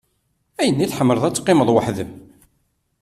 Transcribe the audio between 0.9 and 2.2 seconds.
tḥemmleḍ ad teqqimeḍ weḥd-m?